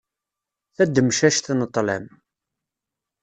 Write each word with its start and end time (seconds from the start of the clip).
Tademcact 0.75 1.45
n 1.53 1.61
ṭlam. 1.75 2.05